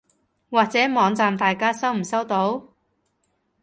[0.49, 2.73] 或者網站大家收唔收到？